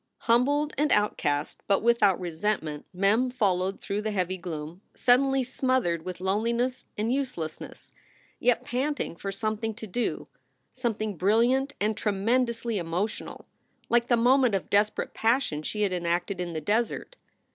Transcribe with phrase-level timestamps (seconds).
[0.21, 6.03] Humbled and outcast, but without resentment, Mem fol lowed through the heavy gloom, suddenly smothered
[6.03, 7.91] with SOULS FOR SALE 143 loneliness and uselessness,
[8.39, 10.27] yet panting for something to do,
[10.73, 13.45] something brilliant and tremendously emotional,
[13.89, 17.15] like the moment of desperate passion she had enacted in the desert.